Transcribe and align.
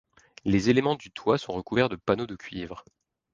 Les 0.45 0.67
éléments 0.71 0.95
du 0.95 1.11
toit 1.11 1.37
sont 1.37 1.53
recouverts 1.53 1.87
de 1.87 1.95
panneaux 1.95 2.25
de 2.25 2.35
cuivre. 2.35 2.83